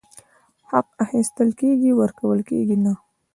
[0.71, 2.93] حق اخيستل کيږي، ورکول کيږي نه!!